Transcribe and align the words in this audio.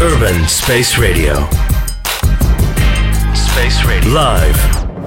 Urban 0.00 0.46
Space 0.46 0.98
Radio. 0.98 1.48
Space 3.34 3.78
Radio. 3.88 4.12
Live 4.12 4.58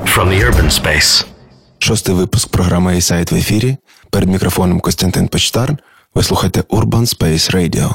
from 0.05 0.29
the 0.29 0.43
urban 0.43 0.71
space. 0.71 1.25
Шостий 1.79 2.15
випуск 2.15 2.49
програми 2.49 2.93
«Ейсайт» 2.93 3.31
в 3.31 3.35
ефірі. 3.35 3.77
Перед 4.09 4.29
мікрофоном 4.29 4.79
Костянтин 4.79 5.27
Почтар. 5.27 5.77
Ви 6.15 6.23
слухаєте 6.23 6.61
Urban 6.61 7.17
Space 7.17 7.55
Radio. 7.55 7.93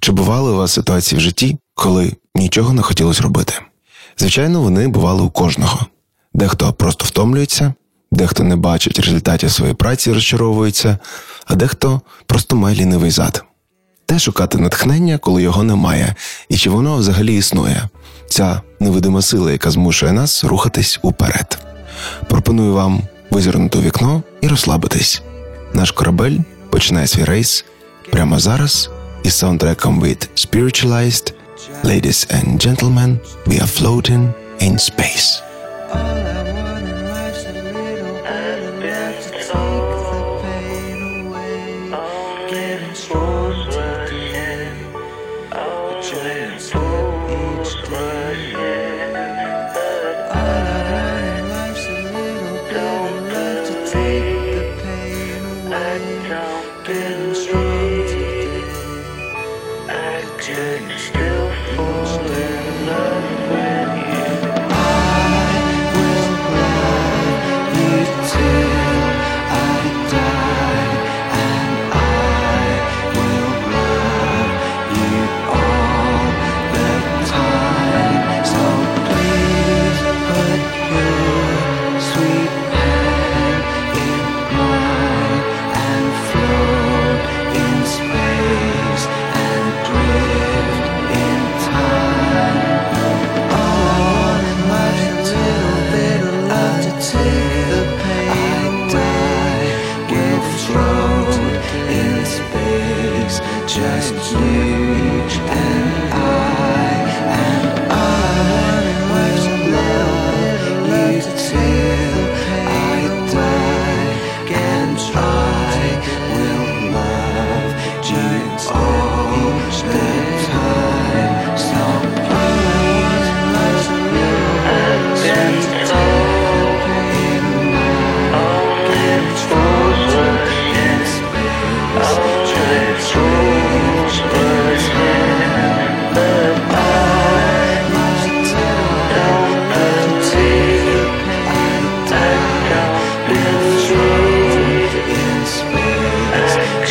Чи 0.00 0.12
бували 0.12 0.52
у 0.52 0.56
вас 0.56 0.72
ситуації 0.72 1.18
в 1.18 1.22
житті, 1.22 1.58
коли 1.74 2.12
нічого 2.34 2.72
не 2.72 2.82
хотілося 2.82 3.22
робити? 3.22 3.54
Звичайно, 4.18 4.62
вони 4.62 4.88
бували 4.88 5.22
у 5.22 5.30
кожного. 5.30 5.86
Дехто 6.34 6.72
просто 6.72 7.04
втомлюється, 7.04 7.74
дехто 8.12 8.44
не 8.44 8.56
бачить 8.56 8.98
результатів 8.98 9.50
своєї 9.50 9.74
праці, 9.74 10.12
розчаровується, 10.12 10.98
а 11.46 11.54
дехто 11.54 12.00
просто 12.26 12.56
має 12.56 12.76
лінивий 12.76 13.10
зад. 13.10 13.44
Де 14.12 14.18
шукати 14.18 14.58
натхнення, 14.58 15.18
коли 15.18 15.42
його 15.42 15.62
немає, 15.62 16.14
і 16.48 16.56
чи 16.56 16.70
воно 16.70 16.96
взагалі 16.96 17.36
існує? 17.36 17.88
Ця 18.28 18.60
невидима 18.80 19.22
сила, 19.22 19.52
яка 19.52 19.70
змушує 19.70 20.12
нас 20.12 20.44
рухатись 20.44 20.98
уперед. 21.02 21.58
Пропоную 22.28 22.72
вам 22.72 23.02
визирнути 23.30 23.78
у 23.78 23.82
вікно 23.82 24.22
і 24.40 24.48
розслабитись. 24.48 25.22
Наш 25.72 25.90
корабель 25.90 26.38
починає 26.70 27.06
свій 27.06 27.24
рейс 27.24 27.64
прямо 28.10 28.38
зараз 28.38 28.90
із 29.22 29.34
саундтреком 29.34 30.02
від 30.02 30.30
Spiritualized 30.36 31.32
Ladies 31.84 32.34
and 32.34 32.66
gentlemen, 32.66 33.18
we 33.46 33.62
are 33.62 33.80
floating 33.80 34.32
in 34.60 34.72
space. 34.78 35.42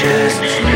Just. 0.02 0.71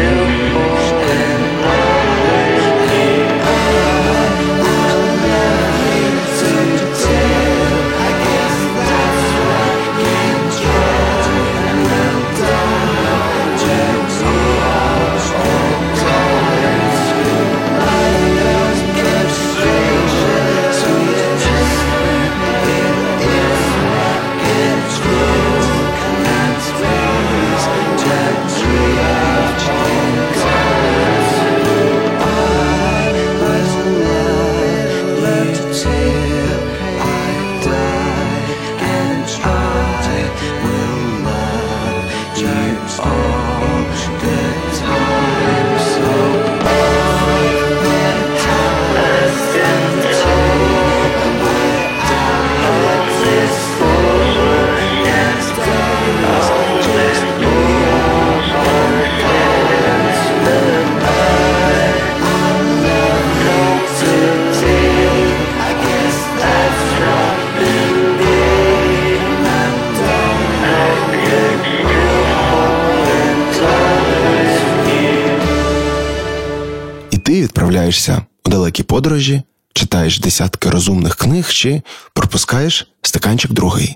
Відправляєшся 77.85 78.25
у 78.45 78.49
далекі 78.49 78.83
подорожі, 78.83 79.41
читаєш 79.73 80.19
десятки 80.19 80.69
розумних 80.69 81.15
книг 81.15 81.49
чи 81.49 81.81
пропускаєш 82.13 82.87
стаканчик 83.01 83.51
другий. 83.51 83.95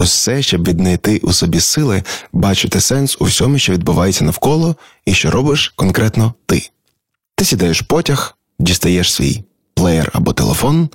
Все, 0.00 0.42
щоб 0.42 0.68
віднайти 0.68 1.18
у 1.18 1.32
собі 1.32 1.60
сили, 1.60 2.02
бачити 2.32 2.80
сенс 2.80 3.16
у 3.20 3.24
всьому, 3.24 3.58
що 3.58 3.72
відбувається 3.72 4.24
навколо, 4.24 4.76
і 5.06 5.14
що 5.14 5.30
робиш 5.30 5.72
конкретно 5.76 6.34
ти. 6.46 6.70
Ти 7.36 7.44
сідаєш 7.44 7.82
в 7.82 7.86
потяг, 7.86 8.36
дістаєш 8.58 9.12
свій 9.12 9.44
плеєр 9.74 10.10
або 10.14 10.32
телефон 10.32 10.88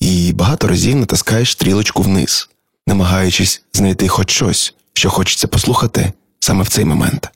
і 0.00 0.32
багато 0.32 0.68
разів 0.68 0.96
натискаєш 0.96 1.52
стрілочку 1.52 2.02
вниз, 2.02 2.48
намагаючись 2.86 3.62
знайти 3.72 4.08
хоч 4.08 4.30
щось, 4.30 4.74
що 4.92 5.10
хочеться 5.10 5.48
послухати 5.48 6.12
саме 6.40 6.62
в 6.62 6.68
цей 6.68 6.84
момент. 6.84 7.30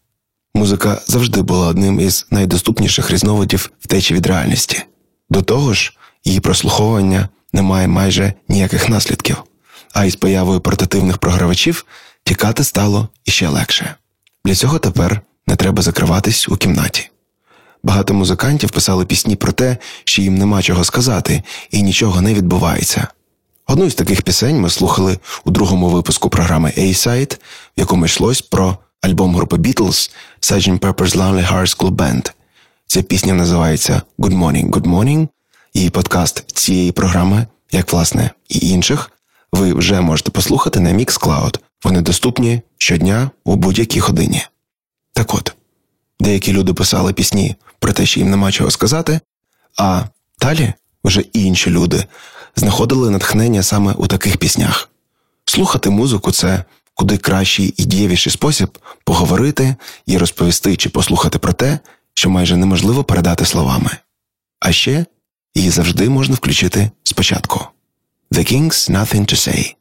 Музика 0.57 1.01
завжди 1.07 1.43
була 1.43 1.67
одним 1.67 2.01
із 2.01 2.27
найдоступніших 2.31 3.11
різновидів 3.11 3.71
втечі 3.81 4.15
від 4.15 4.27
реальності. 4.27 4.83
До 5.31 5.43
того 5.43 5.75
ж, 5.75 5.93
її 6.25 6.41
прослуховування 6.41 7.29
не 7.53 7.63
має 7.63 7.89
майже 7.89 8.33
ніяких 8.49 8.89
наслідків, 8.89 9.37
а 9.93 10.05
із 10.05 10.17
появою 10.17 10.61
портативних 10.61 11.19
програвачів 11.19 11.87
тікати 12.25 12.65
стало 12.65 13.09
іще 13.25 13.49
легше. 13.49 13.95
Для 14.45 14.55
цього 14.55 14.79
тепер 14.79 15.21
не 15.47 15.57
треба 15.57 15.83
закриватись 15.83 16.49
у 16.49 16.57
кімнаті. 16.57 17.11
Багато 17.83 18.15
музикантів 18.15 18.71
писали 18.71 19.05
пісні 19.05 19.37
про 19.37 19.53
те, 19.53 19.77
що 20.05 20.23
їм 20.23 20.39
нема 20.39 20.63
чого 20.63 20.85
сказати 20.85 21.43
і 21.71 21.83
нічого 21.83 22.21
не 22.21 22.35
відбувається. 22.35 23.09
Одну 23.67 23.85
із 23.85 23.95
таких 23.95 24.23
пісень 24.23 24.61
ми 24.61 24.71
слухали 24.71 25.19
у 25.45 25.51
другому 25.51 25.89
випуску 25.89 26.31
програми 26.31 26.73
A-Side, 26.79 27.35
в 27.37 27.41
якому 27.81 28.05
йшлось 28.05 28.43
про 28.43 28.79
альбом 29.07 29.37
групи 29.37 29.57
Beatles 29.57 30.11
Sgt. 30.41 30.79
Pepper's 30.79 31.15
Lonely 31.17 31.53
Hearts 31.53 31.77
Club 31.77 31.91
Band, 31.91 32.33
Ця 32.87 33.03
пісня 33.03 33.35
називається 33.35 34.03
Good 34.19 34.39
Morning, 34.39 34.71
Good 34.71 34.87
Morning, 34.87 35.29
і 35.73 35.91
подкаст 35.91 36.45
цієї 36.53 36.93
програми, 36.93 37.47
як 37.73 37.93
власне 37.93 38.31
і 38.49 38.69
інших, 38.69 39.11
ви 39.53 39.73
вже 39.73 40.01
можете 40.01 40.31
послухати 40.31 40.81
на 40.81 40.91
Mixcloud. 40.91 41.59
Вони 41.85 42.01
доступні 42.01 42.63
щодня 42.79 43.31
у 43.45 43.57
будь-якій 43.57 44.01
годині. 44.01 44.43
Так 45.13 45.35
от, 45.35 45.55
деякі 46.21 46.53
люди 46.53 46.75
писали 46.75 47.13
пісні 47.13 47.57
про 47.79 47.93
те, 47.93 48.07
що 48.07 48.21
їм 48.21 48.31
нема 48.31 48.53
чого 48.53 48.71
сказати, 48.71 49.21
а 49.79 50.05
далі 50.41 50.73
вже 51.05 51.21
інші 51.21 51.71
люди 51.71 52.05
знаходили 52.57 53.11
натхнення 53.11 53.63
саме 53.63 53.93
у 53.93 54.07
таких 54.07 54.37
піснях. 54.37 54.91
Слухати 55.45 55.91
музику 55.91 56.33
це 56.33 56.65
куди 56.97 57.19
кращий 57.19 57.75
і 57.77 57.85
дієвіший 57.85 58.33
спосіб 58.33 58.79
поговорити 59.05 59.77
і 60.07 60.19
розповісти 60.19 60.77
чи 60.77 60.89
послухати 60.89 61.39
про 61.39 61.53
те, 61.53 61.79
що 62.15 62.31
майже 62.31 62.57
неможливо 62.57 63.05
передати 63.05 63.45
словами. 63.45 63.91
А 64.61 64.73
ще 64.73 65.07
її 65.55 65.71
завжди 65.71 66.09
можна 66.09 66.35
включити 66.35 66.91
спочатку. 67.03 67.67
The 68.31 68.53
King's 68.53 68.91
Nothing 68.91 69.21
to 69.21 69.35
Say. 69.35 69.76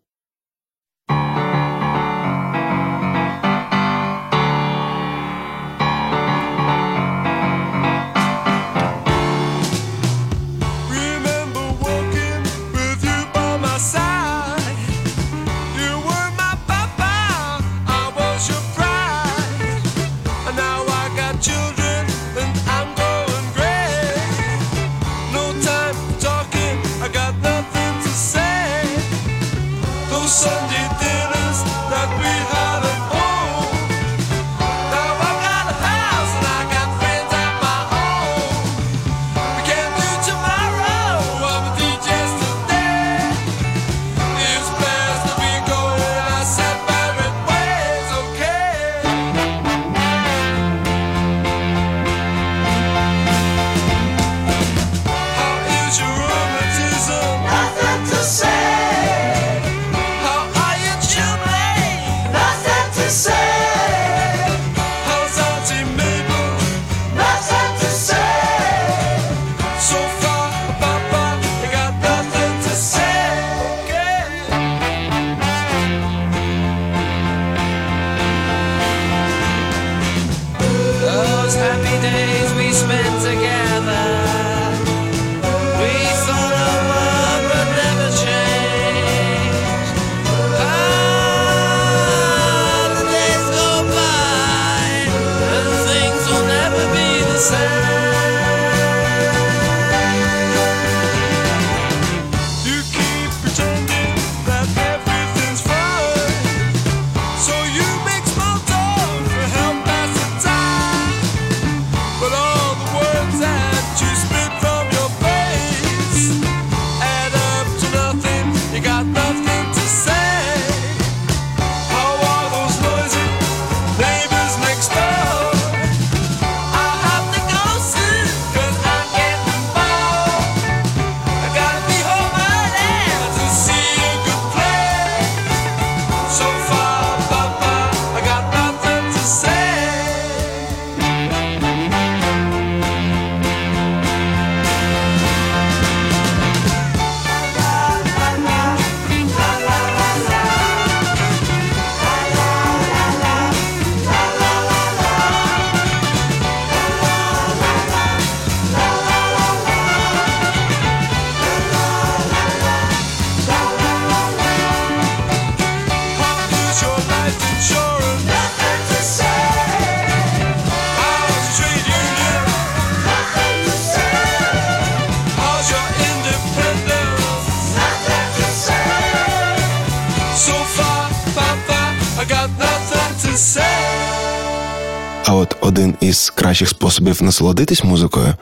Із 186.08 186.30
кращих 186.30 186.70
способів 186.70 187.24
насолодитись 187.24 187.84
музикою 187.84 188.34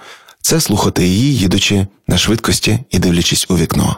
це 0.42 0.62
слухати 0.62 1.08
її, 1.08 1.36
їдучи 1.36 1.88
на 2.08 2.18
швидкості 2.18 2.80
і 2.90 3.00
дивлячись 3.00 3.46
у 3.50 3.58
вікно. 3.58 3.98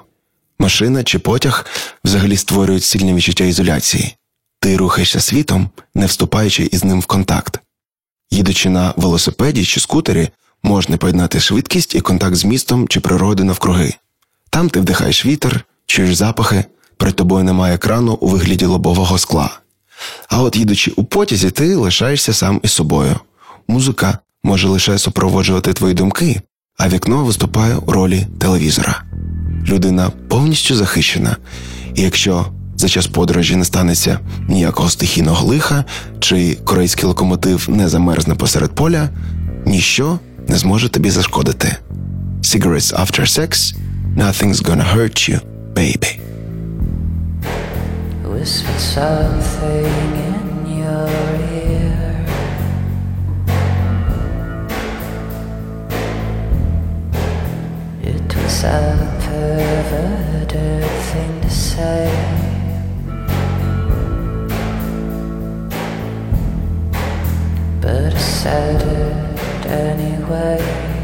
Машина 0.59 1.03
чи 1.03 1.19
потяг 1.19 1.65
взагалі 2.03 2.37
створюють 2.37 2.83
сильне 2.83 3.13
відчуття 3.13 3.43
ізоляції. 3.43 4.15
Ти 4.59 4.77
рухаєшся 4.77 5.19
світом, 5.19 5.69
не 5.95 6.05
вступаючи 6.05 6.63
із 6.63 6.83
ним 6.83 7.01
в 7.01 7.05
контакт. 7.05 7.59
Їдучи 8.31 8.69
на 8.69 8.93
велосипеді 8.97 9.65
чи 9.65 9.79
скутері, 9.79 10.29
можна 10.63 10.97
поєднати 10.97 11.39
швидкість 11.39 11.95
і 11.95 12.01
контакт 12.01 12.35
з 12.35 12.45
містом 12.45 12.87
чи 12.87 12.99
природою 12.99 13.47
навкруги. 13.47 13.93
Там 14.49 14.69
ти 14.69 14.79
вдихаєш 14.79 15.25
вітер, 15.25 15.65
чуєш 15.85 16.15
запахи, 16.15 16.65
перед 16.97 17.15
тобою 17.15 17.43
немає 17.43 17.75
екрану 17.75 18.13
у 18.13 18.27
вигляді 18.27 18.65
лобового 18.65 19.17
скла. 19.17 19.59
А 20.29 20.41
от 20.41 20.55
їдучи 20.55 20.91
у 20.95 21.03
потязі, 21.03 21.51
ти 21.51 21.75
лишаєшся 21.75 22.33
сам 22.33 22.59
із 22.63 22.71
собою. 22.71 23.19
Музика 23.67 24.19
може 24.43 24.67
лише 24.67 24.97
супроводжувати 24.97 25.73
твої 25.73 25.93
думки, 25.93 26.41
а 26.77 26.87
вікно 26.87 27.23
виступає 27.25 27.75
у 27.75 27.91
ролі 27.91 28.27
телевізора. 28.39 29.03
Людина 29.67 30.09
повністю 30.27 30.75
захищена, 30.75 31.37
і 31.95 32.01
якщо 32.01 32.45
за 32.77 32.89
час 32.89 33.07
подорожі 33.07 33.55
не 33.55 33.65
станеться 33.65 34.19
ніякого 34.47 34.89
стихійного 34.89 35.45
лиха, 35.45 35.85
чи 36.19 36.57
корейський 36.63 37.05
локомотив 37.05 37.65
не 37.69 37.89
замерзне 37.89 38.35
посеред 38.35 38.71
поля, 38.75 39.09
ніщо 39.65 40.19
не 40.47 40.57
зможе 40.57 40.89
тобі 40.89 41.09
зашкодити. 41.09 41.75
Cigarettes 42.41 42.93
after 42.93 43.21
sex, 43.21 43.73
nothing's 44.17 44.61
gonna 44.61 44.95
hurt 44.95 45.17
you, 45.29 45.39
baby. 45.73 46.19
whispered 48.45 48.79
something 48.79 49.85
in 50.27 50.77
your 50.77 51.34
It 58.45 58.47
was 58.47 58.63
a 58.63 59.17
perverted 59.21 60.83
thing 60.83 61.41
to 61.41 61.49
say. 61.49 62.05
But 67.81 68.13
I 68.13 68.19
said 68.19 68.81
it 68.83 69.65
anyway. 69.65 70.94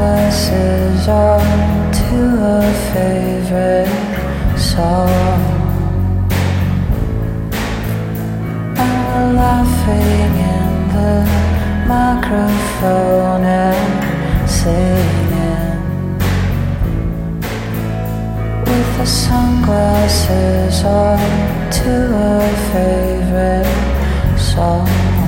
Sunglasses 0.00 1.08
on 1.08 1.92
to 1.92 2.16
a 2.42 2.62
favorite 2.90 4.58
song. 4.58 5.42
We're 8.76 9.32
laughing 9.34 10.32
in 10.56 10.72
the 10.96 11.16
microphone 11.86 13.44
and 13.44 14.48
singing 14.48 15.76
with 18.64 18.90
the 18.96 19.04
sunglasses 19.04 20.82
on 20.82 21.20
to 21.78 21.92
a 22.16 22.40
favorite 22.72 24.40
song. 24.40 25.19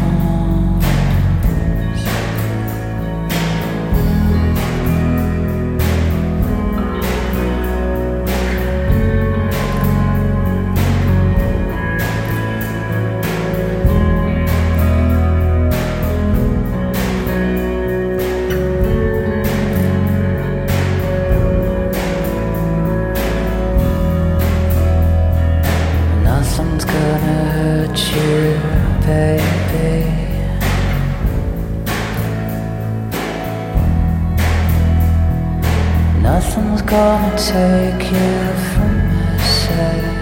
Take 37.36 38.12
you 38.12 38.32
from 38.68 38.92
my 39.08 39.38
side. 39.60 40.12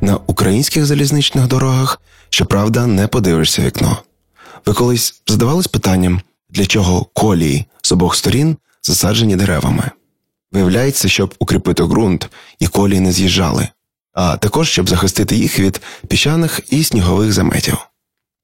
На 0.00 0.16
українських 0.26 0.86
залізничних 0.86 1.46
дорогах, 1.46 2.00
щоправда, 2.30 2.86
не 2.86 3.06
подивишся 3.06 3.62
вікно. 3.62 3.98
Ви 4.66 4.72
колись 4.72 5.22
задавались 5.26 5.66
питанням, 5.66 6.20
для 6.50 6.66
чого 6.66 7.04
колії 7.04 7.64
з 7.82 7.92
обох 7.92 8.16
сторін 8.16 8.56
засаджені 8.82 9.36
деревами? 9.36 9.90
Виявляється, 10.52 11.08
щоб 11.08 11.34
укріпити 11.38 11.82
ґрунт 11.82 12.30
і 12.58 12.66
колії 12.66 13.00
не 13.00 13.12
з'їжджали, 13.12 13.68
а 14.12 14.36
також 14.36 14.68
щоб 14.68 14.88
захистити 14.88 15.36
їх 15.36 15.58
від 15.58 15.80
піщаних 16.08 16.60
і 16.70 16.84
снігових 16.84 17.32
заметів. 17.32 17.78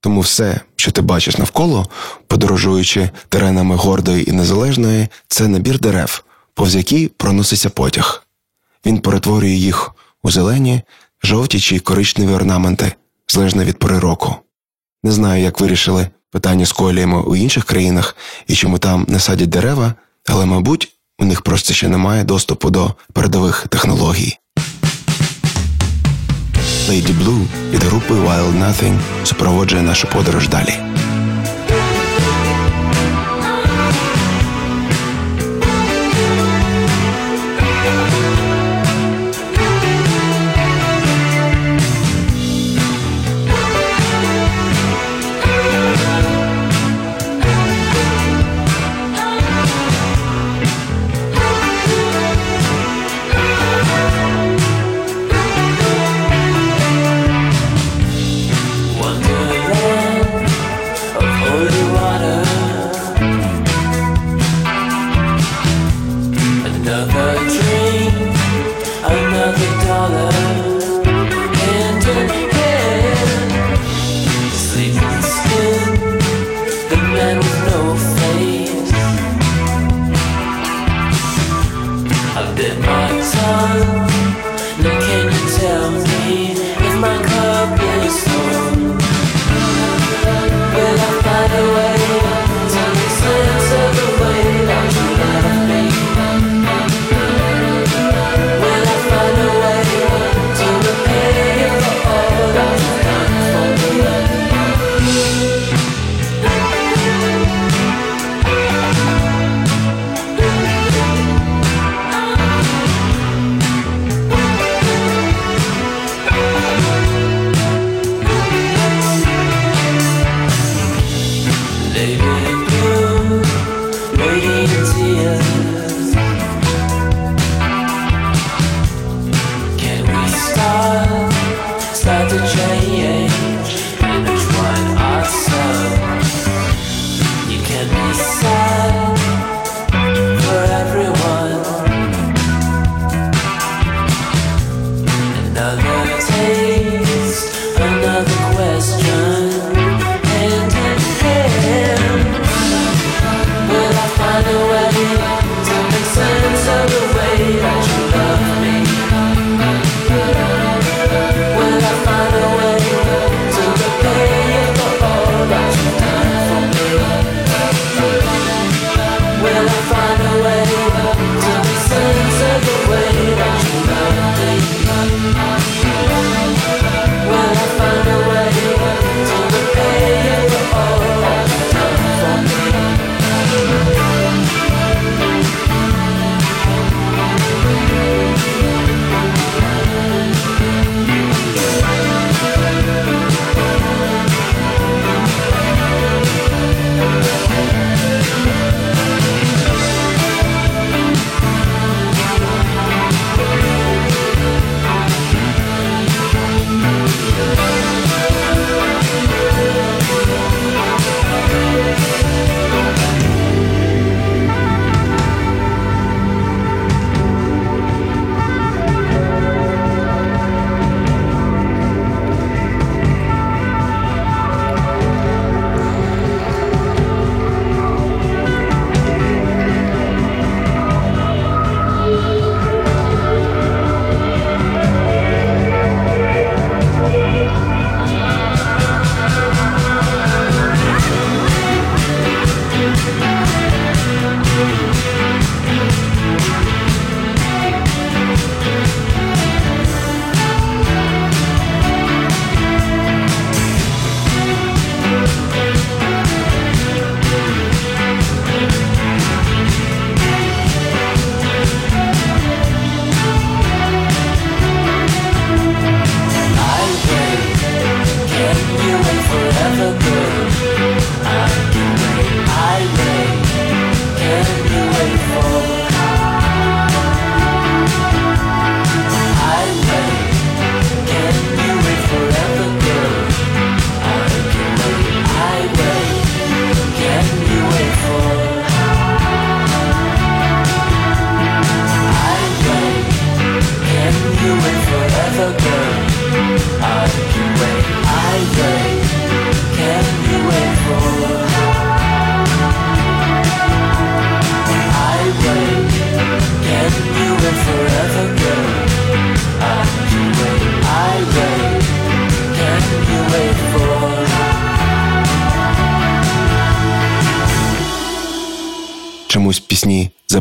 Тому 0.00 0.20
все, 0.20 0.60
що 0.76 0.90
ти 0.90 1.02
бачиш 1.02 1.38
навколо, 1.38 1.86
подорожуючи 2.26 3.10
теренами 3.28 3.76
гордої 3.76 4.30
і 4.30 4.32
незалежної, 4.32 5.08
це 5.28 5.48
набір 5.48 5.80
дерев, 5.80 6.24
повз 6.54 6.74
які 6.74 7.08
проноситься 7.08 7.70
потяг. 7.70 8.26
Він 8.86 8.98
перетворює 8.98 9.50
їх 9.50 9.90
у 10.22 10.30
зелені, 10.30 10.82
жовті 11.22 11.60
чи 11.60 11.78
коричневі 11.78 12.32
орнаменти, 12.32 12.92
залежно 13.28 13.64
від 13.64 13.78
пори 13.78 13.98
року. 13.98 14.34
Не 15.02 15.12
знаю, 15.12 15.42
як 15.42 15.60
вирішили 15.60 16.08
питання 16.30 16.66
з 16.66 16.72
коліями 16.72 17.22
у 17.22 17.36
інших 17.36 17.64
країнах 17.64 18.16
і 18.46 18.54
чому 18.54 18.78
там 18.78 19.06
не 19.08 19.20
садять 19.20 19.48
дерева, 19.48 19.94
але, 20.26 20.46
мабуть, 20.46 20.92
у 21.18 21.24
них 21.24 21.42
просто 21.42 21.74
ще 21.74 21.88
немає 21.88 22.24
доступу 22.24 22.70
до 22.70 22.94
передових 23.12 23.66
технологій. 23.68 24.38
Lady 26.90 27.14
Blue 27.22 27.46
від 27.70 27.82
групи 27.82 28.14
Wild 28.14 28.58
Nothing 28.58 28.98
супроводжує 29.24 29.82
нашу 29.82 30.08
подорож 30.08 30.48
далі. 30.48 30.89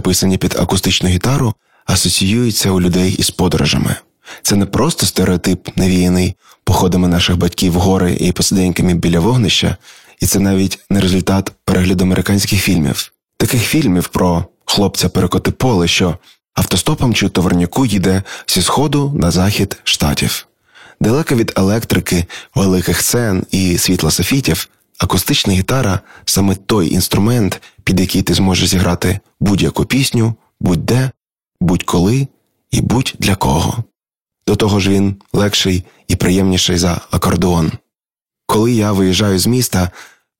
Пісні, 0.09 0.29
записані 0.29 0.37
під 0.37 0.55
акустичну 0.59 1.09
гітару, 1.09 1.53
асоціюються 1.85 2.71
у 2.71 2.81
людей 2.81 3.15
із 3.19 3.29
подорожами. 3.29 3.95
Це 4.41 4.55
не 4.55 4.65
просто 4.65 5.05
стереотип, 5.05 5.77
навіяний 5.77 6.35
походами 6.63 7.07
наших 7.07 7.37
батьків 7.37 7.73
в 7.73 7.75
гори 7.75 8.17
і 8.19 8.31
посиденьками 8.31 8.93
біля 8.93 9.19
вогнища, 9.19 9.77
і 10.21 10.25
це 10.25 10.39
навіть 10.39 10.79
не 10.89 10.99
результат 10.99 11.51
перегляду 11.65 12.03
американських 12.03 12.61
фільмів. 12.61 13.11
Таких 13.37 13.61
фільмів 13.61 14.07
про 14.07 14.45
хлопця 14.65 15.09
перекоти 15.09 15.51
поле, 15.51 15.87
що 15.87 16.17
автостопом 16.53 17.13
чи 17.13 17.29
товарняку 17.29 17.85
їде 17.85 18.23
зі 18.47 18.61
сходу 18.61 19.13
на 19.15 19.31
захід 19.31 19.77
штатів. 19.83 20.47
Далеко 21.01 21.35
від 21.35 21.53
електрики, 21.55 22.25
великих 22.55 23.01
сцен 23.01 23.43
і 23.51 23.77
світла 23.77 24.11
софітів, 24.11 24.69
акустична 24.99 25.53
гітара 25.53 25.99
саме 26.25 26.55
той 26.55 26.93
інструмент, 26.93 27.61
під 27.89 27.99
який 27.99 28.21
ти 28.21 28.33
зможеш 28.33 28.69
зіграти 28.69 29.19
будь-яку 29.39 29.85
пісню, 29.85 30.33
будь-де, 30.59 31.11
будь-коли 31.61 32.27
і 32.71 32.81
будь 32.81 33.15
для 33.19 33.35
кого. 33.35 33.83
До 34.47 34.55
того 34.55 34.79
ж 34.79 34.89
він 34.89 35.15
легший 35.33 35.83
і 36.07 36.15
приємніший 36.15 36.77
за 36.77 37.01
акордеон. 37.11 37.71
Коли 38.45 38.71
я 38.71 38.91
виїжджаю 38.91 39.39
з 39.39 39.47
міста, 39.47 39.91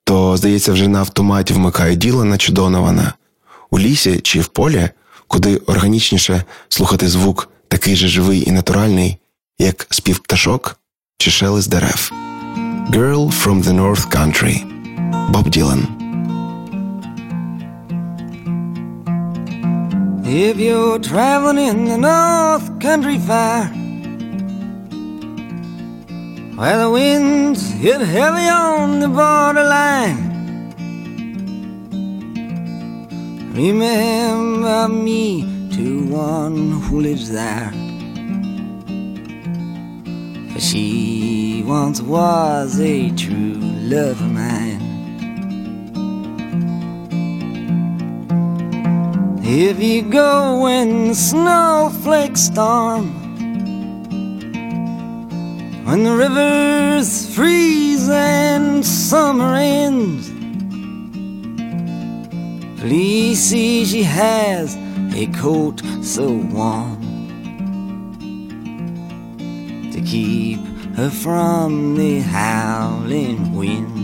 то, 0.04 0.38
здається, 0.38 0.74
вже 0.74 0.88
на 0.88 1.00
автоматі 1.00 1.54
вмикаю 1.54 1.96
Ділана 1.96 2.38
чи 2.38 2.52
Донована. 2.52 3.14
У 3.72 3.80
лісі 3.80 4.20
чи 4.20 4.42
в 4.42 4.48
полі, 4.48 4.90
куди 5.28 5.58
органічніше 5.58 6.44
слухати 6.68 7.08
звук 7.08 7.50
такий 7.68 7.96
же 7.96 8.08
живий 8.08 8.50
і 8.50 8.52
натуральний, 8.52 9.18
як 9.60 9.88
спів 9.90 10.20
пташок 10.20 10.80
чи 11.18 11.32
шелест 11.32 11.70
дерев. 11.70 12.12
Girl 12.92 13.44
from 13.44 13.64
the 13.64 13.74
North 13.74 14.16
Country 14.16 14.64
Боб 15.32 15.50
Ділан 15.50 15.99
If 20.32 20.60
you're 20.60 21.00
traveling 21.00 21.58
in 21.58 21.86
the 21.86 21.98
North 21.98 22.80
Country 22.80 23.18
Fire, 23.18 23.66
where 26.56 26.78
the 26.78 26.92
winds 26.92 27.72
hit 27.72 28.00
heavy 28.00 28.48
on 28.48 29.00
the 29.00 29.08
borderline, 29.08 30.22
remember 33.56 34.88
me 34.88 35.42
to 35.72 36.06
one 36.06 36.80
who 36.82 37.02
lives 37.02 37.32
there. 37.32 37.72
For 40.54 40.60
she 40.60 41.64
once 41.66 42.02
was 42.04 42.80
a 42.80 43.10
true 43.16 43.56
love 43.56 44.22
of 44.22 44.32
mine. 44.32 44.89
If 49.52 49.82
you 49.82 50.04
go 50.04 50.62
when 50.62 51.08
the 51.08 51.16
snowflakes 51.16 52.42
storm, 52.42 53.10
when 55.86 56.04
the 56.04 56.16
rivers 56.16 57.34
freeze 57.34 58.08
and 58.10 58.86
summer 58.86 59.56
ends, 59.56 60.30
please 62.80 63.44
see 63.44 63.86
she 63.86 64.04
has 64.04 64.78
a 65.16 65.26
coat 65.42 65.82
so 66.04 66.32
warm 66.54 67.02
to 69.92 70.00
keep 70.02 70.60
her 70.96 71.10
from 71.10 71.96
the 71.96 72.20
howling 72.20 73.56
winds. 73.56 73.99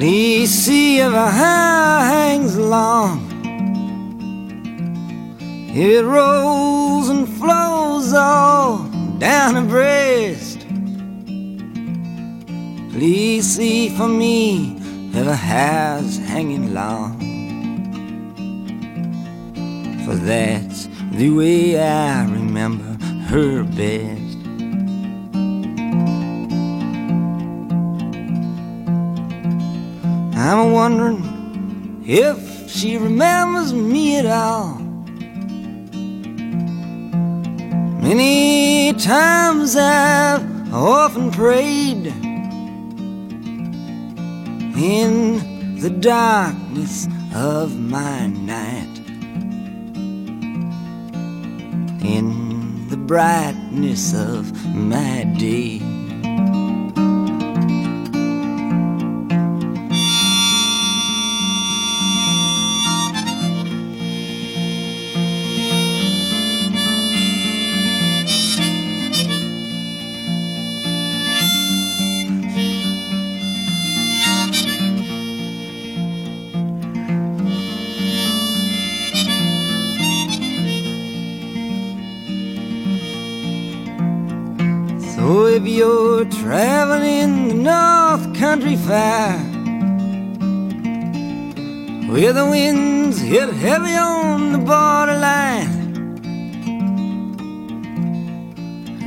Please 0.00 0.50
see 0.50 0.98
if 1.00 1.12
her 1.12 1.30
hair 1.30 2.00
hangs 2.08 2.56
long. 2.56 3.20
It 5.74 6.02
rolls 6.06 7.10
and 7.10 7.28
flows 7.28 8.14
all 8.14 8.78
down 9.18 9.56
her 9.56 9.68
breast. 9.68 10.60
Please 12.94 13.44
see 13.44 13.90
for 13.90 14.08
me 14.08 14.78
her 15.12 15.34
hair's 15.34 16.16
hanging 16.16 16.72
long. 16.72 17.20
For 20.06 20.14
that's 20.14 20.88
the 21.12 21.28
way 21.28 21.78
I 21.78 22.24
remember 22.24 22.96
her 23.26 23.64
best. 23.64 24.19
I'm 30.42 30.72
wondering 30.72 32.02
if 32.06 32.70
she 32.70 32.96
remembers 32.96 33.74
me 33.74 34.16
at 34.16 34.24
all. 34.24 34.78
Many 38.00 38.94
times 38.94 39.76
I've 39.76 40.72
often 40.72 41.30
prayed 41.30 42.06
in 44.76 45.76
the 45.78 45.90
darkness 45.90 47.06
of 47.34 47.78
my 47.78 48.26
night, 48.28 48.98
in 52.02 52.88
the 52.88 52.96
brightness 52.96 54.14
of 54.14 54.50
my 54.74 55.24
day. 55.38 55.82
Hit 93.30 93.48
heavy 93.54 93.94
on 93.94 94.50
the 94.50 94.58
borderline, 94.58 95.70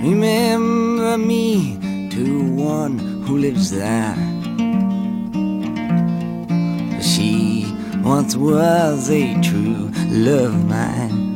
remember 0.01 1.17
me 1.17 1.77
to 2.09 2.49
one 2.53 2.97
who 3.25 3.37
lives 3.37 3.69
there. 3.71 4.15
She 7.01 7.65
once 8.01 8.37
was 8.37 9.09
a 9.09 9.41
true 9.41 9.91
love 10.07 10.69
mine. 10.69 11.32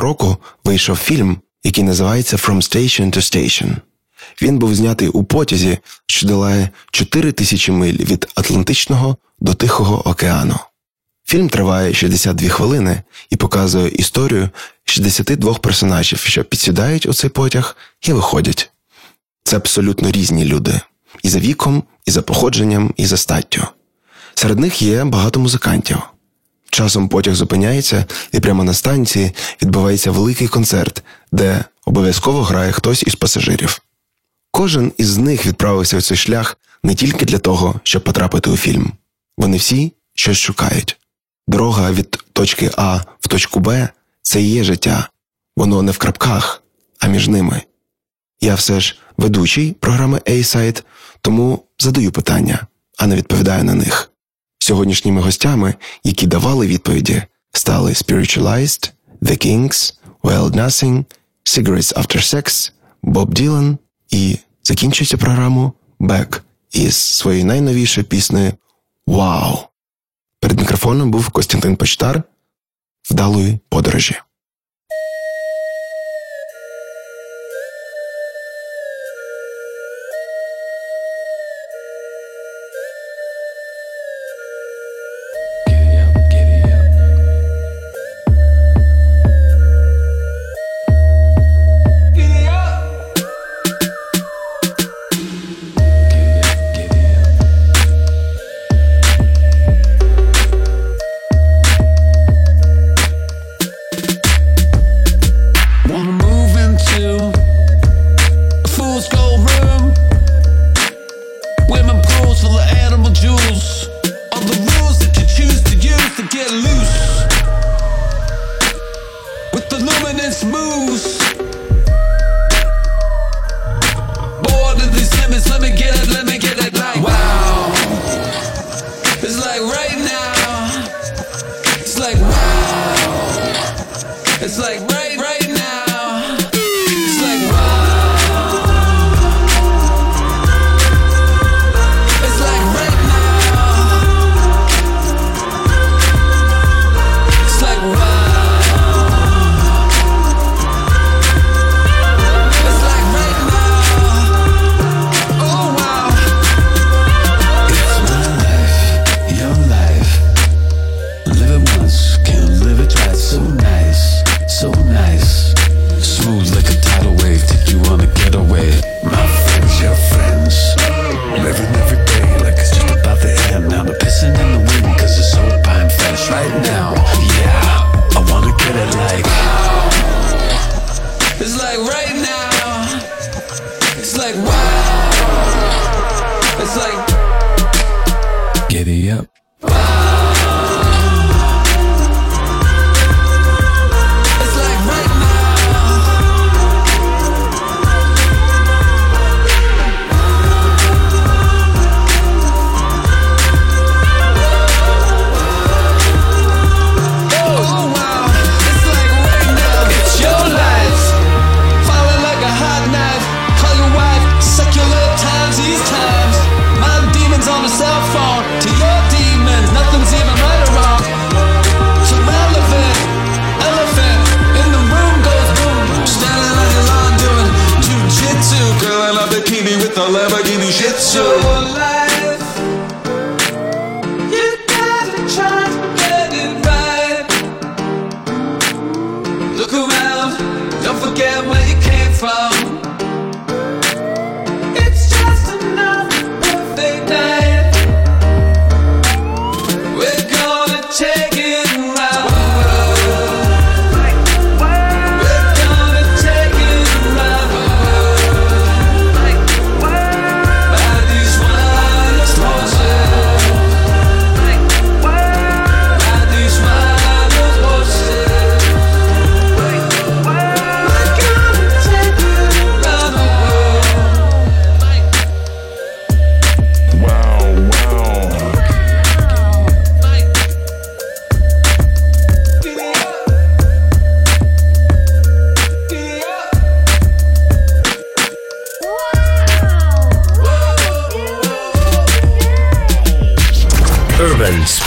Року 0.00 0.36
вийшов 0.64 0.96
фільм, 0.96 1.38
який 1.64 1.84
називається 1.84 2.36
From 2.36 2.56
Station 2.56 3.04
to 3.04 3.16
Station. 3.16 3.76
Він 4.42 4.58
був 4.58 4.74
знятий 4.74 5.08
у 5.08 5.24
потязі, 5.24 5.78
що 6.06 6.26
долає 6.26 6.68
4 6.90 7.32
тисячі 7.32 7.72
миль 7.72 7.96
від 7.96 8.28
Атлантичного 8.34 9.16
до 9.40 9.54
Тихого 9.54 10.08
океану. 10.08 10.56
Фільм 11.24 11.48
триває 11.48 11.94
62 11.94 12.48
хвилини 12.48 13.02
і 13.30 13.36
показує 13.36 13.88
історію 13.88 14.50
62 14.84 15.54
персонажів, 15.54 16.18
що 16.18 16.44
підсідають 16.44 17.06
у 17.06 17.14
цей 17.14 17.30
потяг 17.30 17.76
і 18.02 18.12
виходять. 18.12 18.70
Це 19.44 19.56
абсолютно 19.56 20.10
різні 20.10 20.44
люди 20.44 20.80
і 21.22 21.28
за 21.28 21.38
віком, 21.38 21.82
і 22.04 22.10
за 22.10 22.22
походженням, 22.22 22.94
і 22.96 23.06
за 23.06 23.16
статтю. 23.16 23.66
Серед 24.34 24.58
них 24.58 24.82
є 24.82 25.04
багато 25.04 25.40
музикантів. 25.40 25.98
Часом 26.72 27.08
потяг 27.08 27.34
зупиняється, 27.34 28.04
і 28.32 28.40
прямо 28.40 28.64
на 28.64 28.74
станції 28.74 29.32
відбувається 29.62 30.10
великий 30.10 30.48
концерт, 30.48 31.02
де 31.32 31.64
обов'язково 31.84 32.42
грає 32.42 32.72
хтось 32.72 33.02
із 33.02 33.14
пасажирів. 33.14 33.82
Кожен 34.50 34.92
із 34.96 35.18
них 35.18 35.46
відправився 35.46 35.98
в 35.98 36.02
цей 36.02 36.16
шлях 36.16 36.58
не 36.82 36.94
тільки 36.94 37.24
для 37.24 37.38
того, 37.38 37.80
щоб 37.82 38.04
потрапити 38.04 38.50
у 38.50 38.56
фільм. 38.56 38.92
Вони 39.38 39.56
всі 39.56 39.92
щось 40.14 40.38
шукають. 40.38 40.98
Дорога 41.48 41.92
від 41.92 42.24
точки 42.32 42.70
А 42.76 43.00
в 43.20 43.28
точку 43.28 43.60
Б 43.60 43.88
це 44.22 44.42
і 44.42 44.50
є 44.50 44.64
життя. 44.64 45.08
Воно 45.56 45.82
не 45.82 45.92
в 45.92 45.98
крапках, 45.98 46.62
а 46.98 47.06
між 47.06 47.28
ними. 47.28 47.62
Я 48.40 48.54
все 48.54 48.80
ж 48.80 48.98
ведучий 49.16 49.72
програми 49.72 50.20
A-Side, 50.26 50.82
тому 51.20 51.64
задаю 51.78 52.12
питання, 52.12 52.66
а 52.98 53.06
не 53.06 53.16
відповідаю 53.16 53.64
на 53.64 53.74
них. 53.74 54.11
Сьогоднішніми 54.62 55.20
гостями, 55.20 55.74
які 56.04 56.26
давали 56.26 56.66
відповіді, 56.66 57.22
стали 57.52 57.92
Spiritualized, 57.92 58.92
The 59.22 59.46
Kings, 59.46 59.94
Wild 60.22 60.50
Nothing, 60.50 61.04
Cigarettes 61.44 61.94
After 61.94 62.16
Sex, 62.16 62.72
Боб 63.02 63.34
Ділан 63.34 63.78
і 64.10 64.38
закінчується 64.62 65.16
програму 65.16 65.72
Бек 65.98 66.44
із 66.72 66.96
своєю 66.96 67.44
найновішою 67.44 68.06
піснею 68.06 68.52
Вау. 69.06 69.58
Перед 70.40 70.60
мікрофоном 70.60 71.10
був 71.10 71.28
Костянтин 71.28 71.76
Почтар. 71.76 72.22
Вдалої 73.10 73.58
подорожі. 73.68 74.14